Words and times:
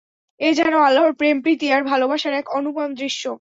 এ 0.39 0.49
যেন 0.53 0.73
অল্লাহর 0.79 1.13
প্রেম-প্রীতি 1.13 1.67
আর 1.71 1.81
ভালবাসার 1.83 2.33
এক 2.33 2.45
অনুপম 2.49 2.89
দৃশ্য। 2.93 3.23